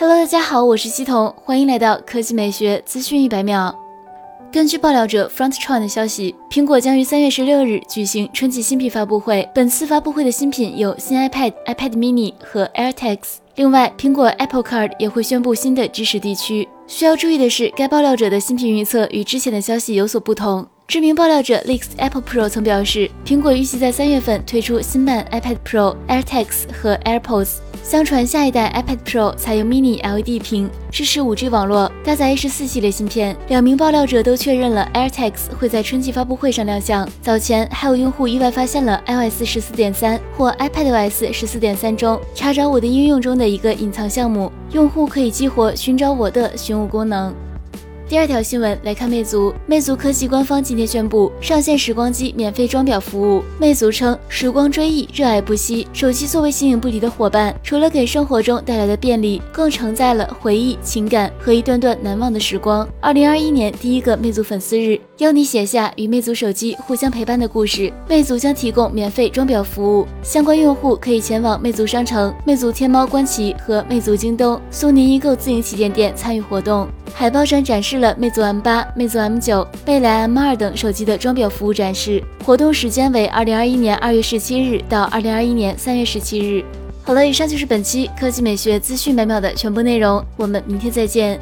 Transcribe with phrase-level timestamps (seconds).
[0.00, 3.78] Hello，大家好，我是西彤，欢迎来到科技美学资讯一百秒。
[4.50, 9.46] 根据爆料者 Frontron 的消息，苹果将于三月十六日举行春季新品发布会。
[9.54, 13.40] 本次发布会的新品有新 iPad、iPad mini 和 AirTags。
[13.56, 16.66] 另外，苹果 Apple Card 也会宣布新的支持地区。
[16.86, 20.66] 需要注意的是，该爆料者的新品预测与之前的消息有所不同。
[20.88, 27.58] 知名爆料者 Leaks Apple Pro 曾表示，苹果预计在三月份推出新版 iPad Pro、AirTags 和 AirPods。
[27.90, 33.36] 相传下一代 iPad Pro 采用 Mini LED 屏，支持 5G 网络，搭载 A 十四系列芯片。
[33.48, 37.04] 两名爆料者都确认了 AirTags 会在春季发布会上亮相。
[37.20, 47.34] 早前还有用户意外发现了 iOS 十四点三或 iPadOS 十四点三中查找我的应用中的一个隐藏项目，用户可以激活寻找我的寻物功能。
[48.10, 49.54] 第二条新闻来看，魅族。
[49.66, 53.44] 魅族科技官方今天宣布上线时光机免费装裱服务。
[53.56, 55.86] 魅族称，时光追忆，热爱不息。
[55.92, 62.84] 手机作为形影不离的伙伴，除了给生活中带来的便利，更承载了回忆、情感和一段段难忘的时光。
[63.00, 67.92] 二零二一年第一个魅族粉丝日，邀你写下与魅族手机互相陪伴的故事。
[68.08, 76.88] 魅族将提供免费装裱服务，相关用户可以前往魅族商城、魅族天猫官旗和魅族京东苏宁易购自营旗舰店参与活动。
[77.12, 82.22] 海报上展示了魅族 M 八、魅族 M 九、魅蓝 M 二等手机的装表服务展示。
[82.44, 86.64] 活动时间为二零二一年二月十七日到二零二一年三月十七日。
[87.02, 91.38] 好了，以上就是本期科技美学资讯百秒的全部内容，我们明天再见。